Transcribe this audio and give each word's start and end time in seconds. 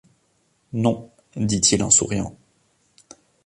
Non, 0.73 1.11
dit-il 1.35 1.83
en 1.83 1.91
souriant. 1.91 2.35